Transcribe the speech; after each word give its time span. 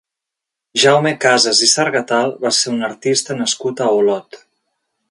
Jaume 0.83 1.11
Casas 1.25 1.61
i 1.67 1.69
Sargatal 1.75 2.35
va 2.47 2.55
ser 2.61 2.75
un 2.79 2.89
artista 2.89 3.39
nascut 3.45 3.87
a 3.89 3.97
Olot. 4.01 4.43